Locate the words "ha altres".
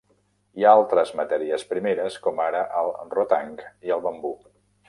0.67-1.11